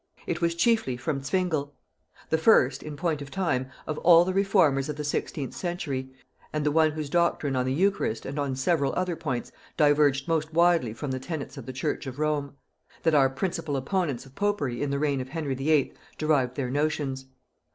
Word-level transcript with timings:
It 0.25 0.41
was 0.41 0.55
chiefly 0.55 0.97
from 0.97 1.21
Zwingle, 1.21 1.75
the 2.31 2.39
first, 2.39 2.81
in 2.81 2.97
point 2.97 3.21
of 3.21 3.29
time, 3.29 3.69
of 3.85 3.99
all 3.99 4.25
the 4.25 4.33
reformers 4.33 4.89
of 4.89 4.95
the 4.95 5.03
sixteenth 5.03 5.53
century, 5.53 6.09
and 6.51 6.65
the 6.65 6.71
one 6.71 6.89
whose 6.89 7.07
doctrine 7.07 7.55
on 7.55 7.67
the 7.67 7.71
eucharist 7.71 8.25
and 8.25 8.39
on 8.39 8.55
several 8.55 8.95
other 8.95 9.15
points 9.15 9.51
diverged 9.77 10.27
most 10.27 10.53
widely 10.55 10.91
from 10.95 11.11
the 11.11 11.19
tenets 11.19 11.55
of 11.55 11.67
the 11.67 11.71
church 11.73 12.07
of 12.07 12.17
Rome, 12.17 12.55
that 13.03 13.13
our 13.13 13.29
principal 13.29 13.77
opponents 13.77 14.25
of 14.25 14.33
popery 14.33 14.81
in 14.81 14.89
the 14.89 14.97
reign 14.97 15.21
of 15.21 15.29
Henry 15.29 15.53
VIII. 15.53 15.93
derived 16.17 16.55
their 16.55 16.71
notions. 16.71 17.25